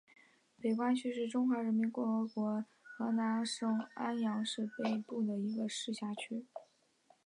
[0.59, 6.47] 北关区是中华人民共和国河南省安阳市北部一个市辖区。